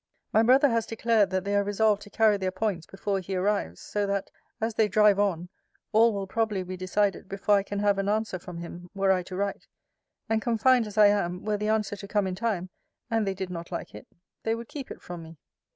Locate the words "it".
13.93-14.07, 14.89-15.03